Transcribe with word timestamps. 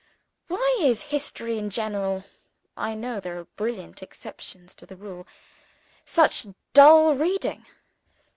Why 0.47 0.79
is 0.79 1.11
History 1.13 1.59
in 1.59 1.69
general 1.69 2.25
(I 2.75 2.95
know 2.95 3.19
there 3.19 3.37
are 3.37 3.43
brilliant 3.45 4.01
exceptions 4.01 4.73
to 4.73 4.87
the 4.87 4.95
rule) 4.95 5.27
such 6.07 6.47
dull 6.73 7.13
reading? 7.13 7.67